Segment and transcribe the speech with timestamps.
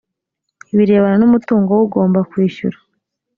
[0.75, 2.77] birebana n umutungo w ugomba kwishyura